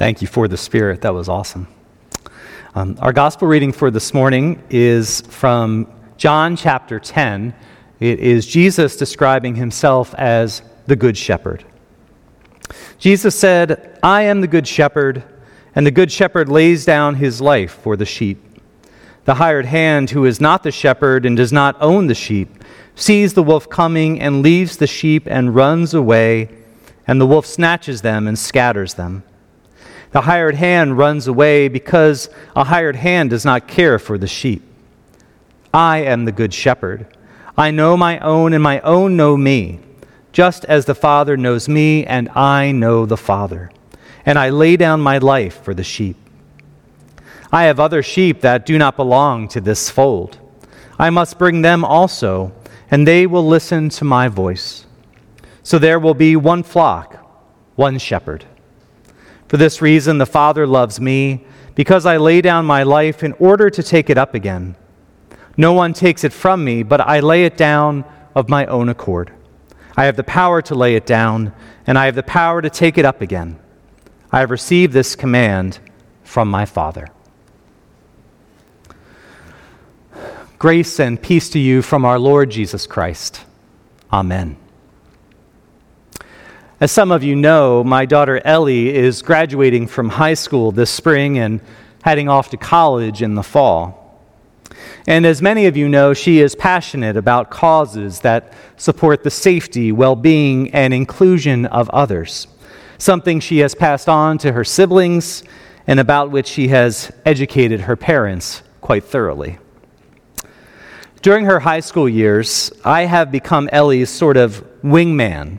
[0.00, 1.02] Thank you for the Spirit.
[1.02, 1.68] That was awesome.
[2.74, 7.52] Um, our gospel reading for this morning is from John chapter 10.
[8.00, 11.66] It is Jesus describing himself as the Good Shepherd.
[12.98, 15.22] Jesus said, I am the Good Shepherd,
[15.74, 18.42] and the Good Shepherd lays down his life for the sheep.
[19.26, 22.64] The hired hand, who is not the shepherd and does not own the sheep,
[22.94, 26.48] sees the wolf coming and leaves the sheep and runs away,
[27.06, 29.24] and the wolf snatches them and scatters them.
[30.12, 34.62] The hired hand runs away because a hired hand does not care for the sheep.
[35.72, 37.06] I am the good shepherd.
[37.56, 39.78] I know my own, and my own know me,
[40.32, 43.70] just as the Father knows me, and I know the Father.
[44.26, 46.16] And I lay down my life for the sheep.
[47.52, 50.38] I have other sheep that do not belong to this fold.
[50.98, 52.52] I must bring them also,
[52.90, 54.86] and they will listen to my voice.
[55.62, 57.16] So there will be one flock,
[57.76, 58.44] one shepherd.
[59.50, 63.68] For this reason, the Father loves me, because I lay down my life in order
[63.68, 64.76] to take it up again.
[65.56, 68.04] No one takes it from me, but I lay it down
[68.36, 69.32] of my own accord.
[69.96, 71.52] I have the power to lay it down,
[71.84, 73.58] and I have the power to take it up again.
[74.30, 75.80] I have received this command
[76.22, 77.08] from my Father.
[80.60, 83.40] Grace and peace to you from our Lord Jesus Christ.
[84.12, 84.56] Amen.
[86.80, 91.38] As some of you know, my daughter Ellie is graduating from high school this spring
[91.38, 91.60] and
[92.02, 94.24] heading off to college in the fall.
[95.06, 99.92] And as many of you know, she is passionate about causes that support the safety,
[99.92, 102.46] well being, and inclusion of others,
[102.96, 105.44] something she has passed on to her siblings
[105.86, 109.58] and about which she has educated her parents quite thoroughly.
[111.20, 115.58] During her high school years, I have become Ellie's sort of wingman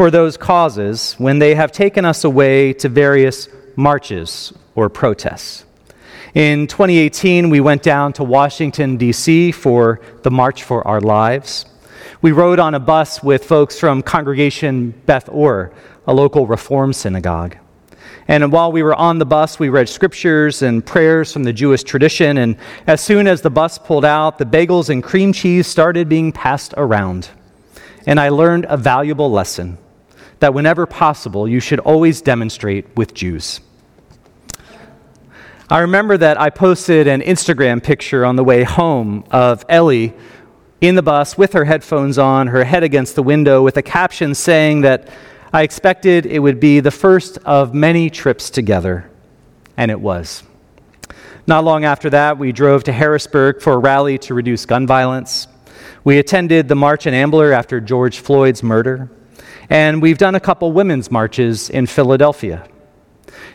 [0.00, 5.66] for those causes when they have taken us away to various marches or protests.
[6.32, 9.52] In 2018, we went down to Washington, D.C.
[9.52, 11.66] for the March for Our Lives.
[12.22, 15.70] We rode on a bus with folks from Congregation Beth Or,
[16.06, 17.58] a local Reform synagogue.
[18.26, 21.82] And while we were on the bus, we read scriptures and prayers from the Jewish
[21.82, 22.38] tradition.
[22.38, 26.32] And as soon as the bus pulled out, the bagels and cream cheese started being
[26.32, 27.28] passed around
[28.06, 29.78] and I learned a valuable lesson
[30.40, 33.60] that whenever possible, you should always demonstrate with Jews.
[35.70, 40.12] I remember that I posted an Instagram picture on the way home of Ellie
[40.80, 44.34] in the bus with her headphones on, her head against the window, with a caption
[44.34, 45.08] saying that
[45.52, 49.10] I expected it would be the first of many trips together,
[49.76, 50.42] and it was.
[51.46, 55.46] Not long after that, we drove to Harrisburg for a rally to reduce gun violence.
[56.02, 59.10] We attended the March in Ambler after George Floyd's murder,
[59.70, 62.66] and we've done a couple women's marches in Philadelphia.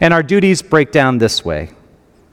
[0.00, 1.70] And our duties break down this way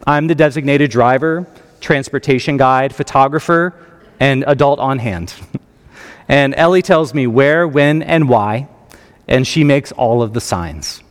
[0.06, 1.46] I'm the designated driver,
[1.80, 3.74] transportation guide, photographer,
[4.20, 5.34] and adult on hand.
[6.28, 8.68] and Ellie tells me where, when, and why,
[9.28, 11.04] and she makes all of the signs.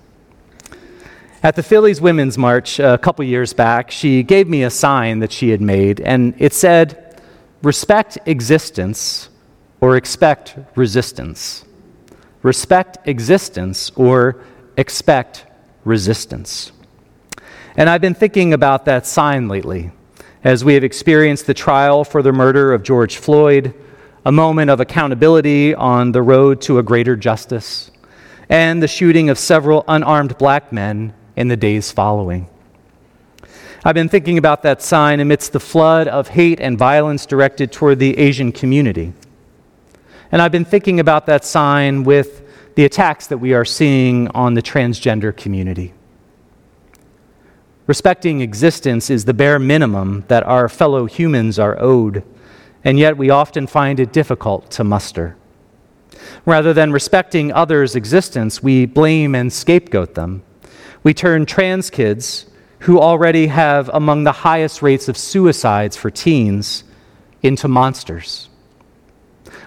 [1.42, 5.30] At the Phillies Women's March a couple years back, she gave me a sign that
[5.30, 7.20] she had made, and it said,
[7.62, 9.28] Respect existence
[9.80, 11.65] or expect resistance.
[12.46, 14.40] Respect existence or
[14.76, 15.46] expect
[15.84, 16.70] resistance.
[17.76, 19.90] And I've been thinking about that sign lately
[20.44, 23.74] as we have experienced the trial for the murder of George Floyd,
[24.24, 27.90] a moment of accountability on the road to a greater justice,
[28.48, 32.48] and the shooting of several unarmed black men in the days following.
[33.84, 37.98] I've been thinking about that sign amidst the flood of hate and violence directed toward
[37.98, 39.14] the Asian community.
[40.32, 42.42] And I've been thinking about that sign with
[42.74, 45.94] the attacks that we are seeing on the transgender community.
[47.86, 52.24] Respecting existence is the bare minimum that our fellow humans are owed,
[52.84, 55.36] and yet we often find it difficult to muster.
[56.44, 60.42] Rather than respecting others' existence, we blame and scapegoat them.
[61.02, 62.46] We turn trans kids
[62.80, 66.84] who already have among the highest rates of suicides for teens
[67.42, 68.48] into monsters.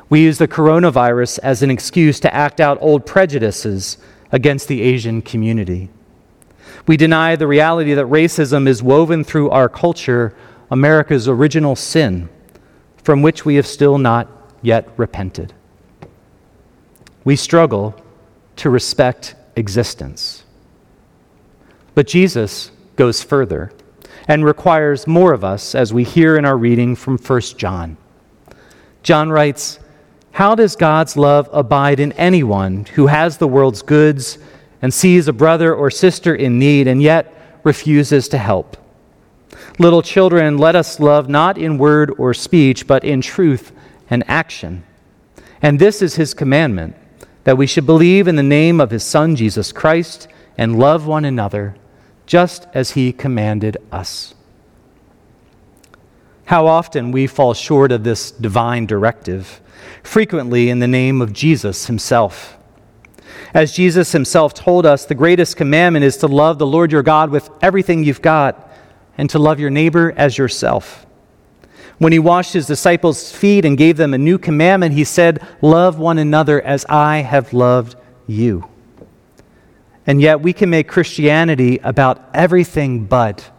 [0.09, 3.97] We use the coronavirus as an excuse to act out old prejudices
[4.31, 5.89] against the Asian community.
[6.88, 10.35] We deny the reality that racism is woven through our culture,
[10.71, 12.29] America's original sin,
[13.03, 14.27] from which we have still not
[14.61, 15.53] yet repented.
[17.23, 17.95] We struggle
[18.57, 20.44] to respect existence.
[21.94, 23.71] But Jesus goes further
[24.27, 27.97] and requires more of us, as we hear in our reading from 1 John.
[29.01, 29.79] John writes,
[30.39, 34.38] How does God's love abide in anyone who has the world's goods
[34.81, 38.77] and sees a brother or sister in need and yet refuses to help.
[39.80, 43.74] Little children, let us love not in word or speech, but in truth
[44.09, 44.86] and action.
[45.62, 46.95] And this is his commandment
[47.44, 51.25] that we should believe in the name of his Son, Jesus Christ, and love one
[51.25, 51.75] another,
[52.25, 54.35] just as he commanded us.
[56.49, 59.61] How often we fall short of this divine directive,
[60.01, 62.57] frequently in the name of Jesus himself.
[63.53, 67.29] As Jesus himself told us, the greatest commandment is to love the Lord your God
[67.29, 68.67] with everything you've got
[69.15, 71.05] and to love your neighbor as yourself.
[71.99, 75.99] When he washed his disciples' feet and gave them a new commandment, he said, Love
[75.99, 78.67] one another as I have loved you.
[80.07, 83.51] And yet we can make Christianity about everything but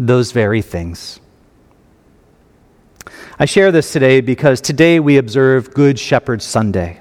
[0.00, 1.20] those very things.
[3.36, 7.00] I share this today because today we observe Good Shepherd Sunday.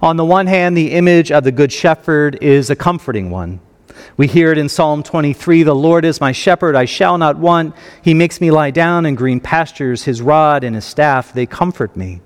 [0.00, 3.60] On the one hand, the image of the Good Shepherd is a comforting one.
[4.16, 7.74] We hear it in Psalm 23 The Lord is my shepherd, I shall not want.
[8.00, 10.04] He makes me lie down in green pastures.
[10.04, 12.22] His rod and his staff, they comfort me.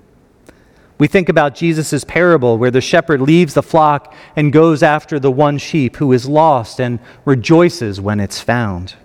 [0.97, 5.31] We think about Jesus' parable where the shepherd leaves the flock and goes after the
[5.31, 8.95] one sheep who is lost and rejoices when it's found.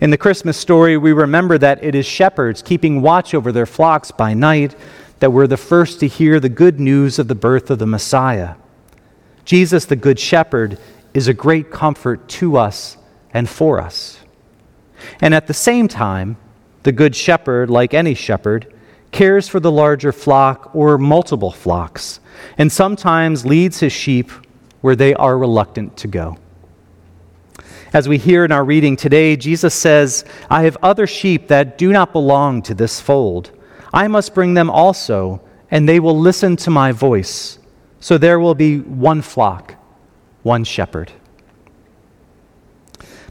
[0.00, 4.10] In the Christmas story, we remember that it is shepherds keeping watch over their flocks
[4.10, 4.74] by night
[5.20, 8.54] that were the first to hear the good news of the birth of the Messiah.
[9.44, 10.78] Jesus, the Good Shepherd,
[11.14, 12.96] is a great comfort to us
[13.32, 14.20] and for us.
[15.20, 16.36] And at the same time,
[16.82, 18.72] the Good Shepherd, like any shepherd,
[19.10, 22.20] cares for the larger flock or multiple flocks,
[22.56, 24.30] and sometimes leads his sheep
[24.80, 26.38] where they are reluctant to go.
[27.92, 31.92] As we hear in our reading today, Jesus says, I have other sheep that do
[31.92, 33.50] not belong to this fold.
[33.92, 35.40] I must bring them also,
[35.70, 37.58] and they will listen to my voice.
[38.00, 39.74] So there will be one flock
[40.42, 41.12] one shepherd.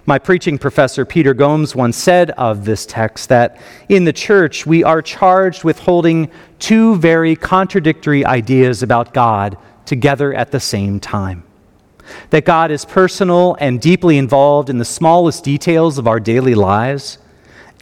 [0.05, 3.59] My preaching professor, Peter Gomes, once said of this text that
[3.89, 10.33] in the church we are charged with holding two very contradictory ideas about God together
[10.33, 11.43] at the same time.
[12.29, 17.17] That God is personal and deeply involved in the smallest details of our daily lives,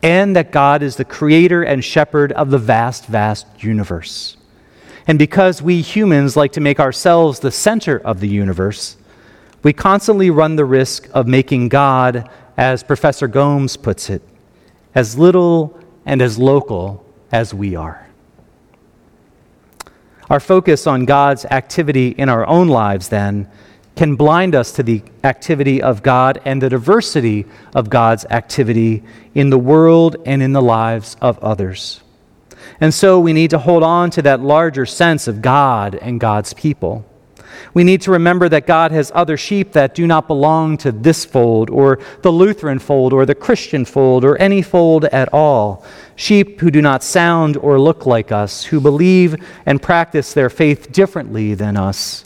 [0.04, 4.38] and that God is the creator and shepherd of the vast, vast universe.
[5.08, 8.98] And because we humans like to make ourselves the center of the universe,
[9.64, 14.22] we constantly run the risk of making God, as Professor Gomes puts it,
[14.94, 18.08] as little and as local as we are.
[20.30, 23.50] Our focus on God's activity in our own lives, then,
[23.96, 29.04] can blind us to the activity of God and the diversity of God's activity
[29.34, 32.02] in the world and in the lives of others.
[32.82, 36.54] And so we need to hold on to that larger sense of God and God's
[36.54, 37.06] people.
[37.74, 41.24] We need to remember that God has other sheep that do not belong to this
[41.26, 45.86] fold, or the Lutheran fold, or the Christian fold, or any fold at all.
[46.16, 50.92] Sheep who do not sound or look like us, who believe and practice their faith
[50.92, 52.25] differently than us,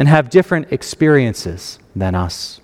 [0.00, 2.62] and have different experiences than us.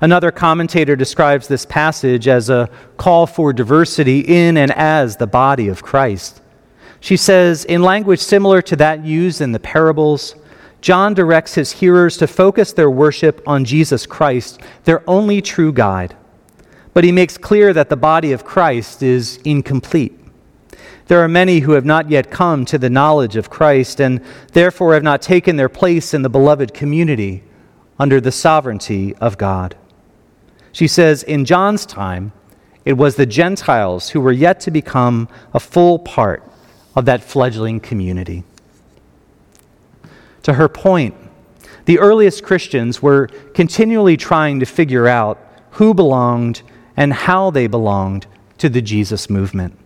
[0.00, 5.66] Another commentator describes this passage as a call for diversity in and as the body
[5.66, 6.40] of Christ.
[7.00, 10.36] She says, in language similar to that used in the parables,
[10.80, 16.14] John directs his hearers to focus their worship on Jesus Christ, their only true guide.
[16.94, 20.16] But he makes clear that the body of Christ is incomplete.
[21.06, 24.20] There are many who have not yet come to the knowledge of Christ and
[24.52, 27.44] therefore have not taken their place in the beloved community
[27.98, 29.76] under the sovereignty of God.
[30.72, 32.32] She says, in John's time,
[32.84, 36.42] it was the Gentiles who were yet to become a full part
[36.94, 38.44] of that fledgling community.
[40.42, 41.14] To her point,
[41.86, 45.38] the earliest Christians were continually trying to figure out
[45.72, 46.62] who belonged
[46.96, 48.26] and how they belonged
[48.58, 49.78] to the Jesus movement.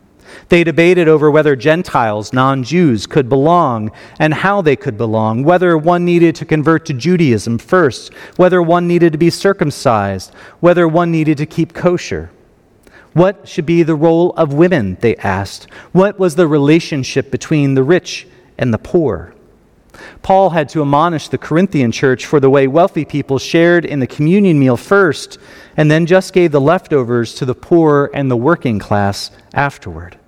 [0.49, 5.76] They debated over whether Gentiles, non Jews, could belong and how they could belong, whether
[5.76, 11.10] one needed to convert to Judaism first, whether one needed to be circumcised, whether one
[11.10, 12.30] needed to keep kosher.
[13.12, 15.66] What should be the role of women, they asked.
[15.92, 19.34] What was the relationship between the rich and the poor?
[20.22, 24.06] Paul had to admonish the Corinthian church for the way wealthy people shared in the
[24.06, 25.38] communion meal first
[25.76, 30.19] and then just gave the leftovers to the poor and the working class afterward.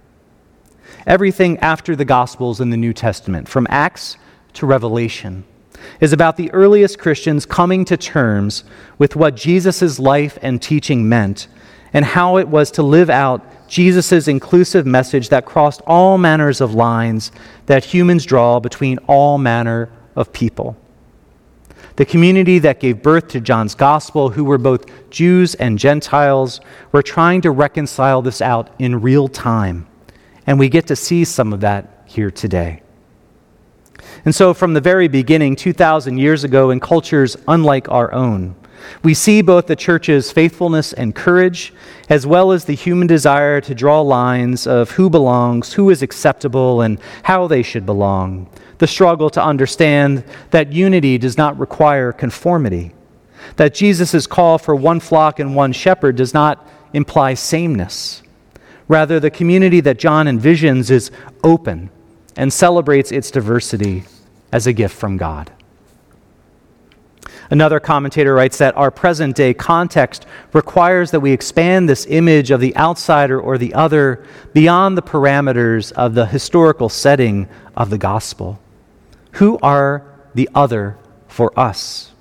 [1.06, 4.16] Everything after the Gospels in the New Testament, from Acts
[4.54, 5.44] to Revelation,
[6.00, 8.62] is about the earliest Christians coming to terms
[8.98, 11.48] with what Jesus' life and teaching meant
[11.92, 16.74] and how it was to live out Jesus' inclusive message that crossed all manners of
[16.74, 17.32] lines
[17.66, 20.76] that humans draw between all manner of people.
[21.96, 27.02] the community that gave birth to John's gospel, who were both Jews and Gentiles, were
[27.02, 29.86] trying to reconcile this out in real time.
[30.46, 32.82] And we get to see some of that here today.
[34.24, 38.54] And so, from the very beginning, 2,000 years ago, in cultures unlike our own,
[39.02, 41.72] we see both the church's faithfulness and courage,
[42.08, 46.80] as well as the human desire to draw lines of who belongs, who is acceptable,
[46.80, 48.48] and how they should belong.
[48.78, 52.94] The struggle to understand that unity does not require conformity,
[53.56, 58.21] that Jesus' call for one flock and one shepherd does not imply sameness.
[58.88, 61.10] Rather, the community that John envisions is
[61.42, 61.90] open
[62.36, 64.04] and celebrates its diversity
[64.50, 65.52] as a gift from God.
[67.50, 70.24] Another commentator writes that our present day context
[70.54, 74.24] requires that we expand this image of the outsider or the other
[74.54, 77.46] beyond the parameters of the historical setting
[77.76, 78.58] of the gospel.
[79.32, 80.02] Who are
[80.34, 80.96] the other
[81.28, 82.12] for us?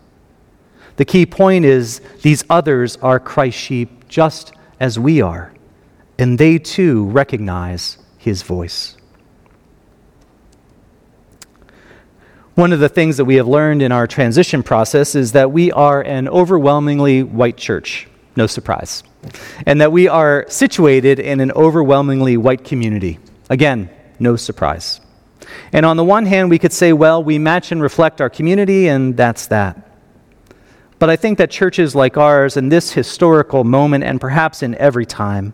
[0.98, 4.52] The key point is these others are Christ's sheep just
[4.82, 5.54] as we are,
[6.18, 8.98] and they too recognize his voice.
[12.56, 15.72] One of the things that we have learned in our transition process is that we
[15.72, 19.04] are an overwhelmingly white church, no surprise,
[19.66, 23.20] and that we are situated in an overwhelmingly white community.
[23.50, 23.90] Again,
[24.20, 25.00] no surprise.
[25.74, 28.88] And on the one hand, we could say, well, we match and reflect our community,
[28.88, 29.90] and that's that.
[31.00, 35.06] But I think that churches like ours, in this historical moment, and perhaps in every
[35.06, 35.54] time,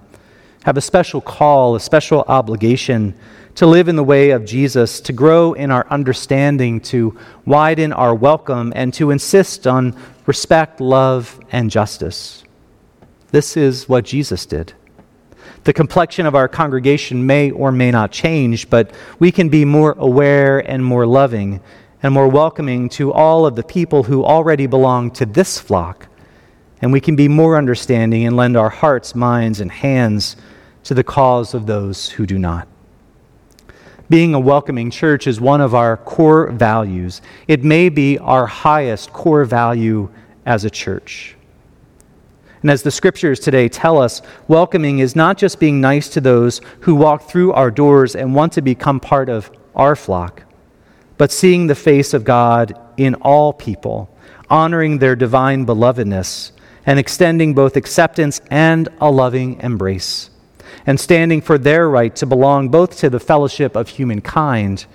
[0.67, 3.13] have a special call, a special obligation
[3.55, 8.13] to live in the way of Jesus, to grow in our understanding, to widen our
[8.13, 12.43] welcome, and to insist on respect, love, and justice.
[13.31, 14.73] This is what Jesus did.
[15.63, 19.93] The complexion of our congregation may or may not change, but we can be more
[19.97, 21.61] aware and more loving
[22.03, 26.09] and more welcoming to all of the people who already belong to this flock.
[26.81, 30.35] And we can be more understanding and lend our hearts, minds, and hands
[30.87, 32.65] to the cause of those who do not.
[34.09, 37.21] Being a welcoming church is one of our core values.
[37.49, 40.09] It may be our highest core value
[40.45, 41.35] as a church.
[42.61, 46.61] And as the scriptures today tell us, welcoming is not just being nice to those
[46.79, 50.43] who walk through our doors and want to become part of our flock,
[51.17, 54.09] but seeing the face of God in all people,
[54.49, 56.53] honoring their divine belovedness,
[56.85, 60.29] and extending both acceptance and a loving embrace
[60.87, 64.85] and standing for their right to belong both to the fellowship of humankind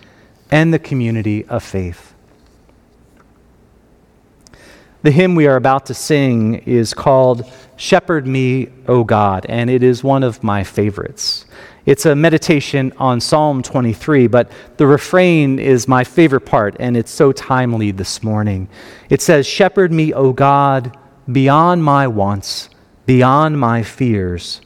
[0.50, 2.14] and the community of faith.
[5.02, 9.82] The hymn we are about to sing is called Shepherd Me, O God, and it
[9.82, 11.44] is one of my favorites.
[11.84, 17.10] It's a meditation on Psalm 23, but the refrain is my favorite part, and it's
[17.10, 18.68] so timely this morning.
[19.10, 20.96] It says, Shepherd me, O God,
[21.30, 22.70] beyond my wants,
[23.04, 24.60] beyond my fears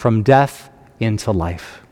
[0.00, 1.82] from death into life.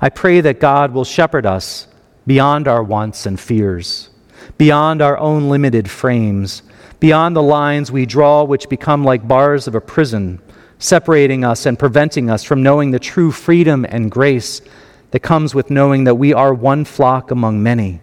[0.00, 1.88] I pray that God will shepherd us
[2.28, 4.10] beyond our wants and fears,
[4.56, 6.62] beyond our own limited frames,
[7.00, 10.40] beyond the lines we draw, which become like bars of a prison,
[10.78, 14.62] separating us and preventing us from knowing the true freedom and grace
[15.10, 18.00] that comes with knowing that we are one flock among many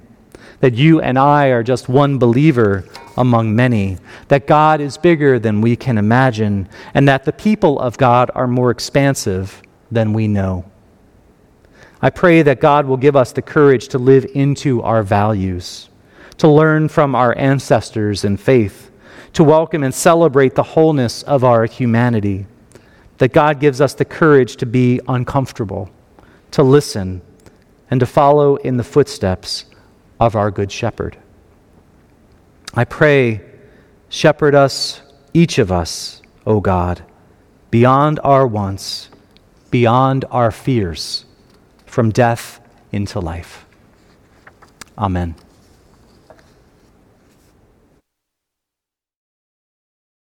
[0.61, 2.85] that you and I are just one believer
[3.17, 7.97] among many, that God is bigger than we can imagine, and that the people of
[7.97, 10.65] God are more expansive than we know.
[12.01, 15.89] I pray that God will give us the courage to live into our values,
[16.37, 18.89] to learn from our ancestors in faith,
[19.33, 22.47] to welcome and celebrate the wholeness of our humanity,
[23.19, 25.89] that God gives us the courage to be uncomfortable,
[26.51, 27.21] to listen,
[27.91, 29.65] and to follow in the footsteps
[30.19, 31.17] of our Good Shepherd.
[32.73, 33.41] I pray,
[34.09, 35.01] shepherd us,
[35.33, 37.03] each of us, O God,
[37.69, 39.09] beyond our wants,
[39.69, 41.25] beyond our fears,
[41.85, 42.61] from death
[42.91, 43.65] into life.
[44.97, 45.35] Amen.